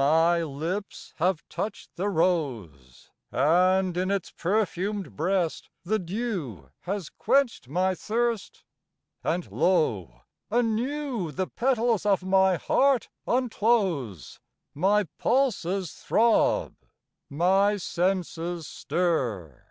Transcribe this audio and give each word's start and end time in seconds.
My 0.00 0.42
lips 0.42 1.12
have 1.16 1.46
touched 1.50 1.90
the 1.96 2.08
rose, 2.08 3.10
And 3.30 3.98
in 3.98 4.10
its 4.10 4.30
perfumed 4.30 5.14
breast 5.14 5.68
the 5.84 5.98
dew 5.98 6.70
Has 6.84 7.10
quenched 7.10 7.68
my 7.68 7.94
thirst; 7.94 8.64
and 9.22 9.52
lo! 9.52 10.22
anew 10.50 11.30
The 11.32 11.48
petals 11.48 12.06
of 12.06 12.22
my 12.22 12.56
heart 12.56 13.10
unclose, 13.26 14.40
My 14.72 15.04
pulses 15.18 15.92
throb, 15.92 16.74
my 17.28 17.76
senses 17.76 18.66
stir. 18.66 19.66